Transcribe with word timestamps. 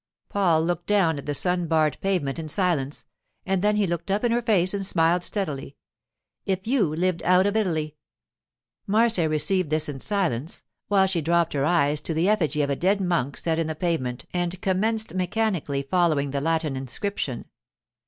Paul 0.29 0.65
looked 0.65 0.87
down 0.87 1.19
at 1.19 1.27
the 1.27 1.35
sun 1.35 1.67
barred 1.67 1.99
pavement 2.01 2.39
in 2.39 2.47
silence, 2.47 3.05
and 3.45 3.61
then 3.61 3.75
he 3.75 3.85
looked 3.85 4.09
up 4.09 4.23
in 4.23 4.31
her 4.31 4.41
face 4.41 4.73
and 4.73 4.83
smiled 4.83 5.23
steadily. 5.23 5.75
'If 6.43 6.65
you 6.65 6.87
lived 6.87 7.21
out 7.21 7.45
of 7.45 7.55
Italy.' 7.55 7.95
Marcia 8.87 9.29
received 9.29 9.69
this 9.69 9.87
in 9.87 9.99
silence, 9.99 10.63
while 10.87 11.05
she 11.05 11.21
dropped 11.21 11.53
her 11.53 11.65
eyes 11.65 12.01
to 12.01 12.15
the 12.15 12.27
effigy 12.27 12.63
of 12.63 12.71
a 12.71 12.75
dead 12.75 12.99
monk 12.99 13.37
set 13.37 13.59
in 13.59 13.67
the 13.67 13.75
pavement 13.75 14.25
and 14.33 14.59
commenced 14.59 15.13
mechanically 15.13 15.83
following 15.83 16.31
the 16.31 16.41
Latin 16.41 16.75
inscription. 16.75 17.45